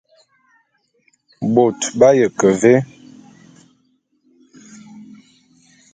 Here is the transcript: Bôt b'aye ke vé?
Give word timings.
Bôt 1.53 1.79
b'aye 1.97 2.27
ke 2.39 2.49
vé? 2.61 2.73